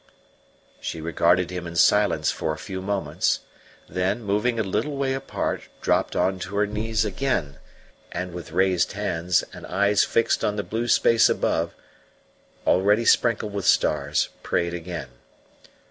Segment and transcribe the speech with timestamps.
[0.79, 3.41] She regarded him in silence for a few moments;
[3.87, 7.59] then, moving a little way apart, dropped on to her knees again,
[8.11, 11.75] and with raised hands and eyes fixed on the blue space above,
[12.65, 15.09] already sprinkled with stars, prayed again.